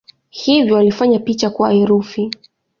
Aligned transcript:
Hivyo 0.29 0.75
walifanya 0.75 1.19
picha 1.19 1.49
kuwa 1.49 1.71
herufi. 1.73 2.29